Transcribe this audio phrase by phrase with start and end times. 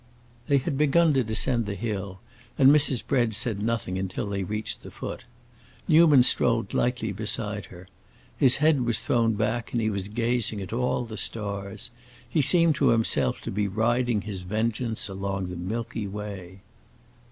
[0.47, 2.21] They had begun to descend the hill,
[2.57, 3.05] and Mrs.
[3.05, 5.25] Bread said nothing until they reached the foot.
[5.87, 7.87] Newman strolled lightly beside her;
[8.35, 11.91] his head was thrown back and he was gazing at all the stars;
[12.27, 16.61] he seemed to himself to be riding his vengeance along the Milky Way.